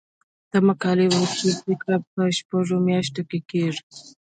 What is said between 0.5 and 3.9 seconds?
د مقالې وروستۍ پریکړه په شپږو میاشتو کې کیږي.